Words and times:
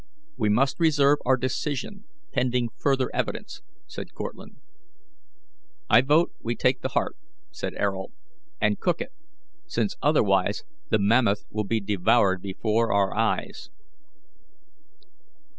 "We 0.35 0.49
must 0.49 0.79
reserve 0.79 1.19
our 1.27 1.37
decision 1.37 2.05
pending 2.33 2.69
further 2.75 3.11
evidence," 3.13 3.61
said 3.85 4.15
Cortlandt. 4.15 4.55
"I 5.91 6.01
vote 6.01 6.33
we 6.41 6.55
take 6.55 6.81
the 6.81 6.87
heart," 6.97 7.15
said 7.51 7.75
Ayrault, 7.75 8.11
"and 8.59 8.79
cook 8.79 8.99
it, 8.99 9.13
since 9.67 9.95
otherwise 10.01 10.63
the 10.89 10.97
mammoth 10.97 11.45
will 11.51 11.65
be 11.65 11.79
devoured 11.79 12.41
before 12.41 12.91
our 12.91 13.15
eyes." 13.15 13.69